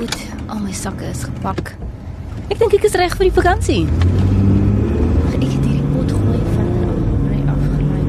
Goed, 0.00 0.16
al 0.48 0.62
my 0.64 0.72
sakke 0.72 1.04
is 1.12 1.26
gepak. 1.28 1.74
Ek 2.48 2.56
dink 2.56 2.72
ek 2.72 2.86
is 2.88 2.94
reg 2.96 3.12
vir 3.18 3.26
die 3.26 3.34
vakansie. 3.36 3.82
Ek 5.28 5.34
het 5.34 5.42
hierdie 5.44 5.82
pot 5.90 6.14
gooi 6.14 6.38
aan 6.62 6.70
ry 7.28 7.40
afgelei. 7.52 8.00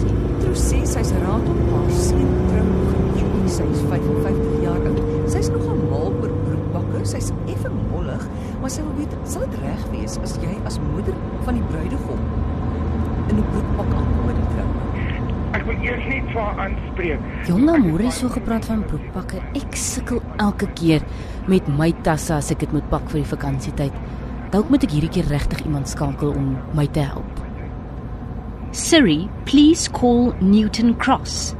Sien. 0.00 0.22
Trou 0.38 0.54
sê 0.62 0.80
sy's 0.88 1.12
raad 1.18 1.44
op 1.52 1.60
haar 1.74 1.92
trou 2.08 2.62
in 2.62 3.12
Julie. 3.20 3.52
Sy's 3.52 3.84
55 3.90 4.64
jaar 4.64 4.80
oud. 4.80 5.04
Sy's 5.34 5.52
nogal 5.52 5.76
mal 5.92 6.08
oor 6.08 6.32
broekbakke. 6.46 7.04
Sy's 7.12 7.28
effe 7.52 7.74
mollig, 7.92 8.24
maar 8.64 8.72
sy 8.72 8.88
wil 8.88 8.96
weet, 9.02 9.12
sal 9.28 9.44
dit 9.44 9.60
reg 9.66 9.84
wees 9.92 10.16
as 10.24 10.38
jy 10.40 10.56
as 10.64 10.80
moeder 10.88 11.20
van 11.44 11.60
die 11.60 11.68
bruidegom 11.68 12.24
in 13.28 13.36
'n 13.36 13.48
broekbak 13.52 13.92
aankom? 13.92 14.43
Ek 15.54 15.62
wil 15.68 15.84
eers 15.86 16.02
net 16.10 16.26
vir 16.32 16.40
haar 16.42 16.60
aanspreek. 16.64 17.26
Jonga 17.46 17.76
Môre 17.78 18.10
so 18.14 18.30
gepraat 18.32 18.66
van 18.66 18.82
broekpakke. 18.88 19.38
Ek 19.54 19.76
sukkel 19.78 20.18
elke 20.42 20.66
keer 20.74 21.04
met 21.50 21.68
my 21.70 21.92
tasse 22.06 22.34
as 22.34 22.50
ek 22.50 22.64
dit 22.64 22.74
moet 22.74 22.88
pak 22.90 23.06
vir 23.12 23.20
die 23.22 23.30
vakansietyd. 23.36 23.98
Dalk 24.54 24.70
moet 24.70 24.86
ek 24.86 24.96
hierdie 24.96 25.12
keer 25.14 25.30
regtig 25.30 25.62
iemand 25.66 25.90
skakel 25.90 26.34
om 26.34 26.56
my 26.74 26.88
te 26.90 27.06
help. 27.06 27.44
Siri, 28.74 29.28
please 29.46 29.86
call 29.86 30.32
Newton 30.40 30.96
Cross. 30.98 31.54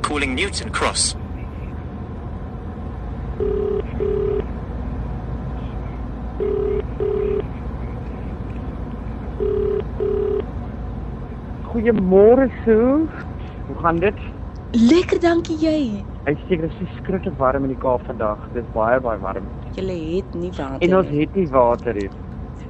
Calling 0.00 0.32
Newton 0.34 0.72
Cross. 0.72 1.12
Goeiemôre 11.74 12.46
Sue. 12.62 13.02
Hoe 13.66 13.76
gaan 13.82 13.96
dit? 13.96 14.18
Lekker, 14.70 15.18
dankie 15.18 15.56
jy. 15.58 15.78
Ek 16.30 16.38
seker 16.46 16.68
dit 16.68 16.82
is 16.84 16.92
skrikkelik 17.00 17.34
warm 17.40 17.64
in 17.66 17.72
die 17.72 17.78
Kaap 17.82 18.04
vandag. 18.06 18.44
Dit 18.52 18.60
is 18.62 18.68
baie 18.76 19.00
baie 19.02 19.18
warm. 19.18 19.48
Julle 19.74 19.96
het 20.12 20.36
nie 20.38 20.52
water. 20.54 20.84
En 20.86 20.94
ons 21.00 21.10
het 21.10 21.34
nie 21.34 21.46
water 21.50 21.98
nie. 21.98 22.06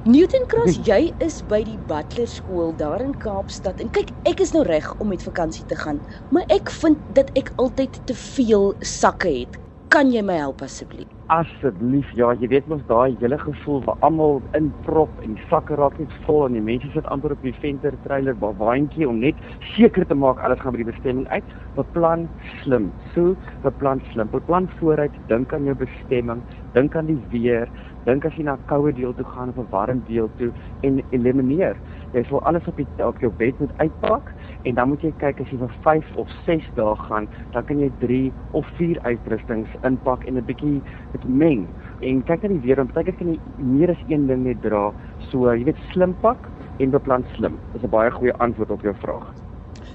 Newton 0.09 0.47
Cross, 0.49 0.79
jy 0.89 1.11
is 1.21 1.37
by 1.51 1.59
die 1.67 1.77
Butler 1.85 2.25
skool 2.29 2.73
daar 2.81 3.03
in 3.05 3.13
Kaapstad. 3.21 3.83
En 3.85 3.93
kyk, 3.93 4.09
ek 4.25 4.41
is 4.41 4.55
nou 4.57 4.65
reg 4.65 4.89
om 4.97 5.13
met 5.13 5.21
vakansie 5.21 5.67
te 5.69 5.77
gaan, 5.77 6.01
maar 6.33 6.49
ek 6.53 6.73
vind 6.73 6.97
dat 7.13 7.29
ek 7.37 7.53
altyd 7.61 8.01
te 8.09 8.17
veel 8.17 8.71
sakke 8.81 9.29
het. 9.43 9.61
Kan 9.93 10.09
jy 10.09 10.21
my 10.25 10.33
help 10.33 10.63
asseblief? 10.65 11.09
Asseblief, 11.33 12.09
ja, 12.17 12.31
jy 12.41 12.47
weet 12.49 12.65
mos 12.69 12.81
daai 12.89 13.15
hele 13.21 13.37
gevoel 13.41 13.83
waar 13.85 13.99
almal 14.07 14.39
inprop 14.57 15.13
en 15.25 15.35
die 15.37 15.45
sakke 15.49 15.77
raak 15.77 15.99
net 16.01 16.13
vol 16.25 16.47
en 16.47 16.57
die 16.57 16.63
mense 16.65 16.89
sit 16.93 17.05
amper 17.13 17.35
op 17.35 17.45
die 17.45 17.53
venter 17.61 17.93
trailer 18.03 18.37
baantjie 18.41 19.07
om 19.09 19.21
net 19.21 19.37
seker 19.75 20.05
te 20.09 20.17
maak 20.17 20.41
alles 20.41 20.61
gaan 20.63 20.73
by 20.73 20.81
die 20.81 20.89
bestemming 20.89 21.27
uit. 21.29 21.53
Beplan 21.77 22.25
slim. 22.63 22.89
So, 23.13 23.35
beplan 23.65 24.01
slim. 24.11 24.29
Beplan 24.33 24.69
vooruit, 24.79 25.21
dink 25.29 25.53
aan 25.53 25.69
jou 25.69 25.77
bestemming, 25.77 26.41
dink 26.73 26.97
aan 26.97 27.09
die 27.13 27.19
weer, 27.33 27.69
dink 28.09 28.25
as 28.25 28.37
jy 28.37 28.45
na 28.49 28.57
'n 28.57 28.65
koue 28.69 28.93
deel 28.93 29.13
toe 29.13 29.25
gaan 29.35 29.53
of 29.53 29.61
'n 29.61 29.69
warm 29.69 30.01
deel 30.09 30.29
toe 30.37 30.51
en 30.81 31.01
elimineer. 31.11 31.77
Jy 32.13 32.25
sal 32.29 32.41
alles 32.41 32.67
op 32.67 32.77
die 32.77 32.87
op 33.05 33.19
jou 33.19 33.31
bed 33.37 33.59
moet 33.59 33.73
uitpak 33.77 34.33
en 34.65 34.75
dan 34.75 34.89
moet 34.89 35.03
jy 35.05 35.11
kyk 35.21 35.41
as 35.43 35.51
jy 35.53 35.59
vir 35.61 35.73
5 35.85 36.11
of 36.21 36.31
6 36.45 36.67
dae 36.77 36.95
gaan, 37.05 37.29
dan 37.53 37.65
kan 37.69 37.79
jy 37.83 37.89
3 38.01 38.33
of 38.57 38.67
4 38.79 38.99
uitrustings 39.05 39.69
inpak 39.89 40.25
en 40.25 40.37
'n 40.37 40.45
bietjie 40.45 40.81
dit 41.13 41.25
meng. 41.29 41.67
En 42.01 42.23
kyk 42.23 42.43
na 42.43 42.49
die 42.49 42.63
weer, 42.65 42.81
want 42.81 42.93
partykeer 42.93 43.17
kan 43.19 43.33
jy 43.33 43.39
meer 43.57 43.89
as 43.91 44.03
een 44.09 44.27
ding 44.27 44.43
net 44.43 44.61
dra. 44.61 44.91
So 45.29 45.45
jy 45.53 45.63
weet 45.65 45.81
slim 45.93 46.15
pak 46.21 46.49
en 46.79 46.91
beplan 46.91 47.23
slim. 47.35 47.59
Dis 47.73 47.83
'n 47.83 47.89
baie 47.89 48.11
goeie 48.11 48.33
antwoord 48.33 48.71
op 48.71 48.81
jou 48.81 48.95
vraag. 49.01 49.33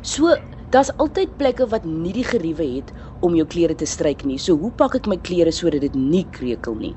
So, 0.02 0.36
daar's 0.70 0.96
altyd 0.96 1.36
plekke 1.36 1.66
wat 1.68 1.84
nie 1.84 2.12
die 2.12 2.24
geriewe 2.24 2.64
het 2.76 2.92
om 3.20 3.34
jou 3.34 3.46
klere 3.46 3.74
te 3.74 3.86
stryk 3.86 4.24
nie. 4.24 4.38
So, 4.38 4.56
hoe 4.56 4.70
pak 4.70 4.94
ek 4.94 5.06
my 5.06 5.16
klere 5.16 5.52
sodat 5.52 5.80
dit 5.80 5.94
nie 5.94 6.26
kreukel 6.30 6.74
nie? 6.74 6.94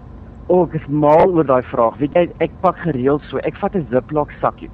O, 0.48 0.56
oh, 0.56 0.68
ek 0.68 0.74
is 0.76 0.88
mal 0.88 1.32
oor 1.32 1.44
daai 1.44 1.64
vraag. 1.64 1.98
Weet 2.00 2.14
jy, 2.14 2.30
ek 2.40 2.52
pak 2.62 2.78
gereeld 2.78 3.22
so. 3.30 3.38
Ek 3.44 3.58
vat 3.58 3.76
'n 3.76 3.88
Ziploc 3.92 4.32
sakkie. 4.42 4.70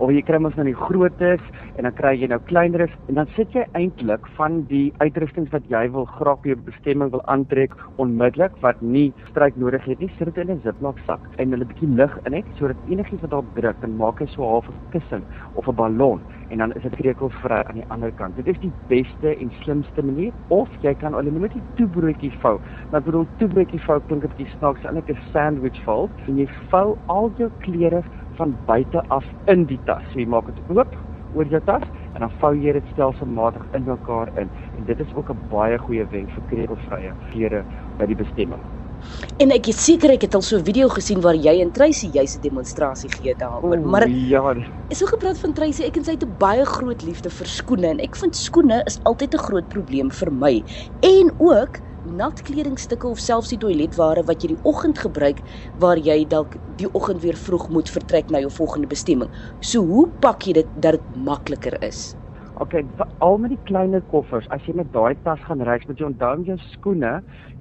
Of 0.00 0.08
jy 0.14 0.22
kry 0.24 0.38
mos 0.40 0.54
nou 0.56 0.64
die 0.64 0.72
grootes 0.72 1.42
en 1.76 1.84
dan 1.84 1.92
kry 1.98 2.14
jy 2.16 2.30
nou 2.32 2.38
kleineres 2.48 2.92
en 3.10 3.18
dan 3.18 3.28
sit 3.34 3.52
jy 3.52 3.66
eintlik 3.76 4.24
van 4.38 4.62
die 4.70 4.94
uitrustings 5.02 5.52
wat 5.52 5.66
jy 5.68 5.82
wil 5.92 6.06
graag 6.14 6.46
jou 6.48 6.56
bestemming 6.64 7.10
wil 7.12 7.20
aantrek 7.28 7.74
onmiddellik 8.00 8.56
wat 8.64 8.80
nie 8.80 9.10
stryk 9.28 9.58
nodig 9.60 9.84
het 9.84 10.00
nie, 10.00 10.08
sit 10.16 10.32
dit 10.32 10.38
in 10.40 10.54
'n 10.56 10.62
Ziploc 10.64 10.96
sak 11.06 11.20
en 11.36 11.52
hulle 11.52 11.68
bietjie 11.68 11.88
lug 12.00 12.16
in 12.24 12.32
het 12.32 12.48
sodat 12.56 12.80
enigiets 12.88 13.20
wat 13.20 13.30
daarop 13.30 13.54
druk 13.54 13.80
dan 13.82 13.96
maak 13.96 14.20
hy 14.20 14.26
so 14.26 14.42
half 14.42 14.68
'n 14.68 14.80
kussing 14.92 15.24
of 15.54 15.68
'n 15.68 15.76
ballon 15.76 16.20
en 16.48 16.58
dan 16.58 16.72
is 16.72 16.82
dit 16.82 16.96
kreukelvry 16.96 17.60
aan 17.68 17.74
die 17.74 17.88
ander 17.88 18.12
kant. 18.12 18.36
Dit 18.36 18.46
is 18.46 18.58
die 18.58 18.72
beste 18.88 19.36
en 19.36 19.52
slimste 19.62 20.02
manier 20.02 20.32
of 20.48 20.68
jy 20.80 20.94
kan 20.94 21.12
hulle 21.12 21.30
net 21.30 21.54
'n 21.54 21.62
toebroodjie 21.76 22.32
vou. 22.40 22.58
Nou 22.90 23.02
bedoel 23.02 23.26
toebroodjie 23.38 23.80
vou 23.80 24.00
klink 24.08 24.24
'n 24.24 24.28
bietjie 24.28 24.56
snaaks, 24.58 24.84
eintlik 24.84 25.10
'n 25.10 25.18
sandwich 25.32 25.84
vou 25.84 26.08
en 26.26 26.38
jy 26.38 26.48
vou 26.70 26.96
al 27.06 27.30
jou 27.36 27.50
klere 27.60 28.02
van 28.40 28.56
buite 28.66 29.04
af 29.08 29.24
in 29.52 29.66
die 29.68 29.80
tas. 29.88 30.04
So 30.12 30.20
jy 30.22 30.28
maak 30.34 30.48
dit 30.50 30.76
oop 30.76 30.98
oor 31.36 31.46
jou 31.46 31.60
tas 31.68 31.86
en 32.14 32.24
dan 32.24 32.32
vou 32.42 32.52
jy 32.58 32.74
dit 32.74 32.92
stelselmatig 32.94 33.62
in 33.78 33.86
mekaar 33.86 34.32
in. 34.40 34.50
En 34.78 34.84
dit 34.88 35.00
is 35.06 35.14
ook 35.14 35.30
'n 35.30 35.46
baie 35.52 35.78
goeie 35.78 36.06
wenk 36.10 36.30
vir 36.36 36.44
kreukelvrye 36.50 37.12
klere 37.30 37.64
by 37.98 38.06
die 38.06 38.16
bestemming. 38.16 38.62
En 39.40 39.52
ek 39.54 39.70
is 39.72 39.78
seker 39.80 40.10
ek 40.10 40.26
het 40.26 40.34
al 40.34 40.42
so 40.42 40.56
'n 40.58 40.64
video 40.64 40.88
gesien 40.88 41.20
waar 41.20 41.34
jy 41.34 41.60
en 41.60 41.72
Tracy 41.72 42.10
juis 42.12 42.36
'n 42.36 42.42
demonstrasie 42.42 43.10
gee 43.10 43.34
daaroor. 43.34 43.78
Oeh, 43.78 43.84
Maar 43.84 44.08
ja, 44.08 44.54
so 44.90 45.06
gepraat 45.06 45.38
van 45.38 45.52
Tracy, 45.52 45.82
ek 45.84 45.96
en 45.96 46.04
sy 46.04 46.12
het 46.12 46.24
'n 46.24 46.36
baie 46.38 46.64
groot 46.64 47.02
liefde 47.02 47.30
vir 47.30 47.46
skoene 47.46 47.86
en 47.86 48.00
ek 48.00 48.16
vind 48.16 48.36
skoene 48.36 48.82
is 48.86 49.00
altyd 49.04 49.34
'n 49.34 49.38
groot 49.38 49.68
probleem 49.68 50.10
vir 50.10 50.32
my. 50.32 50.62
En 51.00 51.30
ook 51.38 51.80
nat 52.04 52.42
kledingstukke 52.42 53.08
of 53.08 53.20
selfs 53.20 53.52
die 53.52 53.58
toiletware 53.60 54.24
wat 54.28 54.44
jy 54.44 54.54
die 54.54 54.62
oggend 54.68 54.98
gebruik 54.98 55.42
waar 55.82 56.00
jy 56.00 56.22
dalk 56.32 56.56
die 56.80 56.88
oggend 56.94 57.22
weer 57.24 57.36
vroeg 57.36 57.68
moet 57.74 57.90
vertrek 57.92 58.30
na 58.30 58.40
jou 58.40 58.50
volgende 58.60 58.88
bestemming. 58.88 59.30
So 59.60 59.84
hoe 59.84 60.08
pak 60.24 60.46
jy 60.48 60.60
dit 60.62 60.74
dat 60.80 60.98
dit 60.98 61.22
makliker 61.28 61.76
is? 61.84 62.10
Okay, 62.60 62.84
al 63.24 63.38
met 63.40 63.54
die 63.54 63.62
kleiner 63.64 64.02
koffers, 64.10 64.44
as 64.52 64.60
jy 64.68 64.74
met 64.76 64.90
daai 64.92 65.16
tas 65.24 65.40
gaan 65.46 65.62
reis, 65.64 65.86
moet 65.88 66.00
jy 66.00 66.10
onthou 66.10 66.42
jou 66.44 66.56
skoene, 66.74 67.12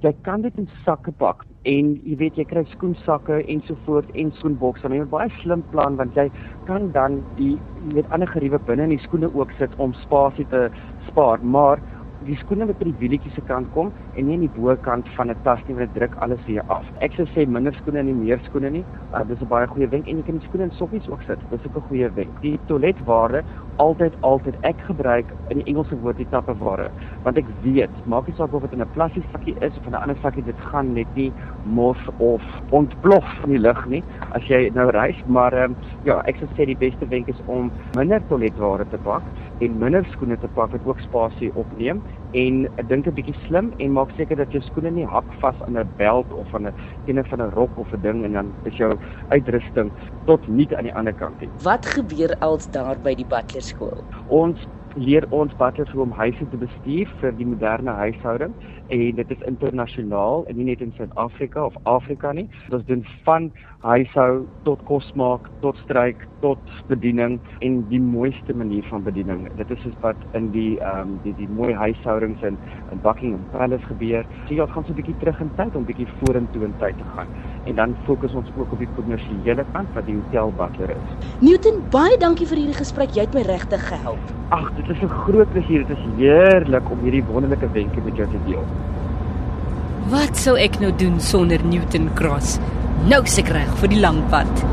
jy 0.03 0.11
kan 0.25 0.43
dit 0.43 0.57
in 0.59 0.67
sakke 0.83 1.13
pak 1.21 1.45
en 1.71 1.93
jy 2.03 2.17
weet 2.19 2.39
jy 2.39 2.43
kry 2.49 2.65
skoensakke 2.73 3.37
ensovoorts 3.51 4.11
en 4.19 4.33
skoenbokse. 4.39 4.83
Maar 4.87 4.97
jy 4.97 5.05
moet 5.05 5.13
baie 5.13 5.31
slim 5.37 5.63
plan 5.71 5.95
want 5.99 6.19
jy 6.19 6.27
kan 6.67 6.91
dan 6.95 7.21
die 7.37 7.53
jy 7.85 7.95
weet 7.95 8.11
ander 8.15 8.27
geriewe 8.33 8.59
binne 8.67 8.89
in 8.89 8.95
die 8.97 9.05
skoene 9.05 9.31
ook 9.39 9.55
sit 9.59 9.71
om 9.79 9.95
spasie 10.03 10.47
te 10.51 10.67
spaar, 11.07 11.39
maar 11.43 11.79
die 12.27 12.35
skoene 12.41 12.67
wat 12.67 12.79
by 12.79 12.89
die 12.89 12.99
wielietjie 12.99 13.31
se 13.35 13.41
kant 13.47 13.69
kom 13.75 13.91
en 14.15 14.27
nie 14.27 14.35
aan 14.35 14.45
die 14.45 14.51
bokant 14.55 15.07
van 15.15 15.29
'n 15.31 15.37
tas 15.43 15.61
nie 15.67 15.75
want 15.75 15.93
dit 15.93 15.99
druk 15.99 16.15
alles 16.25 16.43
weer 16.47 16.63
af. 16.67 16.85
Ek 16.99 17.13
sou 17.13 17.25
sê 17.35 17.47
minder 17.47 17.73
skoene 17.73 17.99
en 17.99 18.05
nie 18.05 18.13
meer 18.13 18.39
skoene 18.43 18.69
nie. 18.69 18.85
Uh, 19.13 19.23
dis 19.23 19.41
'n 19.41 19.47
baie 19.47 19.67
goeie 19.67 19.87
wenk 19.87 20.07
en 20.07 20.17
jy 20.17 20.23
kan 20.23 20.37
die 20.37 20.47
skoene 20.47 20.63
in 20.63 20.71
sokkies 20.71 21.09
ook 21.09 21.21
sit. 21.21 21.39
Dis 21.49 21.65
ook 21.65 21.77
'n 21.77 21.87
goeie 21.87 22.09
wenk. 22.15 22.41
Die 22.41 22.59
toiletware 22.67 23.43
altyd 23.79 24.15
altyd 24.27 24.55
ek 24.67 24.79
gebruik 24.87 25.29
in 25.53 25.61
die 25.61 25.65
Engelse 25.71 25.95
woord 26.03 26.19
die 26.19 26.27
tappeware 26.33 26.89
want 27.23 27.39
ek 27.39 27.47
weet 27.63 27.93
maak 28.11 28.27
nie 28.27 28.35
saak 28.35 28.53
of 28.53 28.65
dit 28.65 28.75
in 28.75 28.83
'n 28.83 28.93
plastiek 28.95 29.23
sakkie 29.31 29.55
is 29.67 29.77
of 29.79 29.87
in 29.87 29.93
'n 29.93 30.01
ander 30.03 30.17
sakkie 30.21 30.43
dit 30.43 30.59
gaan 30.71 30.93
net 30.93 31.07
nie 31.15 31.31
mos 31.63 32.01
of 32.17 32.43
ontplof 32.71 33.23
van 33.41 33.49
die 33.49 33.63
lug 33.67 33.85
nie 33.85 34.03
as 34.35 34.43
jy 34.51 34.69
nou 34.75 34.89
reis 34.91 35.15
maar 35.27 35.53
um, 35.63 35.75
ja 36.03 36.21
ek 36.25 36.35
sou 36.39 36.47
sê 36.57 36.65
die 36.65 36.75
beste 36.75 37.07
wenk 37.07 37.29
is 37.29 37.41
om 37.47 37.71
minder 37.95 38.21
toiletware 38.27 38.85
te 38.89 38.97
pak 38.97 39.23
en 39.59 39.77
minder 39.79 40.05
skoene 40.13 40.37
te 40.37 40.47
pak 40.47 40.71
wat 40.71 40.85
ook 40.87 40.99
spasie 41.03 41.49
opneem 41.55 42.01
en 42.31 42.67
dink 42.87 43.07
'n 43.07 43.13
bietjie 43.13 43.35
slim 43.45 43.73
en 43.77 43.91
maak 43.91 44.11
seker 44.11 44.35
dat 44.35 44.51
jou 44.51 44.61
skoene 44.61 44.91
nie 44.91 45.05
hak 45.05 45.33
vas 45.41 45.61
aan 45.67 45.77
'n 45.77 45.93
beld 45.97 46.31
of 46.33 46.53
aan 46.55 46.67
'n 46.67 46.73
een 47.05 47.25
van 47.25 47.41
'n 47.41 47.51
rok 47.51 47.77
of 47.77 47.91
'n 47.93 48.01
ding 48.01 48.23
en 48.23 48.33
dan 48.33 48.53
is 48.63 48.77
jou 48.77 48.97
uitrusting 49.27 49.91
tot 50.25 50.47
nie 50.47 50.67
aan 50.77 50.83
die 50.83 50.95
ander 50.95 51.13
kant 51.13 51.41
nie. 51.41 51.51
Wat 51.63 51.85
gebeur 51.85 52.35
als 52.39 52.69
daar 52.69 52.99
by 53.01 53.15
die 53.15 53.25
Butler 53.25 53.61
skool? 53.61 54.03
Ons 54.25 54.67
leer 54.95 55.25
ons 55.29 55.53
butlers 55.59 55.91
hoe 55.91 56.01
om 56.01 56.11
huise 56.11 56.45
te 56.49 56.57
bestuur 56.57 57.09
vir 57.21 57.35
die 57.37 57.47
moderne 57.47 57.91
huishouding 57.91 58.53
en 58.89 59.15
dit 59.15 59.31
is 59.31 59.45
internasionaal 59.45 60.45
en 60.49 60.57
nie 60.57 60.65
net 60.71 60.81
in 60.81 60.93
Suid-Afrika 60.97 61.65
of 61.65 61.75
Afrika 61.83 62.31
nie. 62.33 62.47
Ons 62.73 62.85
doen 62.87 63.03
van 63.27 63.51
huishou 63.85 64.45
tot 64.65 64.81
kos 64.89 65.05
maak, 65.19 65.45
tot 65.61 65.77
stryk, 65.85 66.25
tot 66.41 66.73
bediening 66.89 67.37
en 67.65 67.79
die 67.91 68.01
mooiste 68.01 68.55
manier 68.55 68.83
van 68.89 69.05
bediening. 69.05 69.45
Dit 69.59 69.71
is 69.75 69.81
soos 69.85 69.95
wat 70.01 70.25
in 70.33 70.49
die 70.55 70.79
ehm 70.79 71.13
um, 71.13 71.15
die 71.23 71.35
die 71.37 71.49
mooi 71.59 71.73
huishoudings 71.73 72.41
in 72.41 72.57
in 72.91 73.01
Buckingham 73.05 73.45
Palace 73.53 73.85
gebeur. 73.91 74.25
So 74.47 74.57
jy 74.57 74.67
gaan 74.67 74.85
so 74.85 74.93
'n 74.93 75.01
bietjie 75.01 75.19
terug 75.19 75.39
in 75.41 75.55
tyd 75.55 75.75
om 75.75 75.85
bietjie 75.85 76.09
vorentoe 76.19 76.65
in 76.65 76.75
tyd 76.79 76.97
te 76.97 77.07
gaan. 77.15 77.27
En 77.69 77.75
dan 77.75 77.95
fokus 78.05 78.33
ons 78.33 78.47
ook 78.57 78.71
op 78.73 78.79
die 78.81 78.89
kommersiële 78.95 79.65
kant 79.71 79.89
wat 79.93 80.05
die 80.09 80.15
hotel 80.17 80.53
butler 80.57 80.95
is. 80.95 81.27
Newton, 81.45 81.83
baie 81.93 82.17
dankie 82.17 82.47
vir 82.49 82.63
hierdie 82.63 82.77
gesprek. 82.79 83.13
Jy 83.13 83.27
het 83.27 83.37
my 83.37 83.43
regtig 83.45 83.83
gehelp. 83.91 84.31
Ag, 84.55 84.71
dit 84.79 84.89
is 84.89 85.03
'n 85.05 85.13
groot 85.25 85.51
plesier. 85.53 85.85
Dit 85.87 85.97
is 85.97 86.05
heerlik 86.17 86.89
om 86.89 86.99
hierdie 87.05 87.23
wonderlike 87.23 87.69
wenke 87.71 88.01
met 88.01 88.15
jou 88.15 88.27
te 88.27 88.41
deel. 88.45 88.65
Wat 90.09 90.37
sou 90.37 90.57
ek 90.57 90.79
nou 90.79 90.91
doen 90.95 91.19
sonder 91.19 91.59
Newton 91.65 92.09
Cross? 92.13 92.59
Nou 93.07 93.25
seker 93.25 93.53
reg 93.53 93.77
vir 93.77 93.89
die 93.89 93.99
lang 93.99 94.23
pad. 94.29 94.65